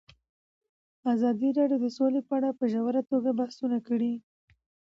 [1.13, 4.13] ازادي راډیو د سوله په اړه په ژوره توګه بحثونه کړي.